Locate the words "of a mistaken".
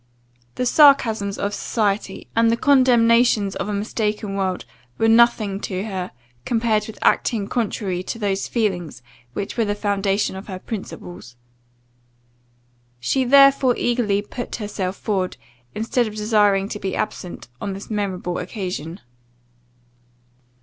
3.57-4.33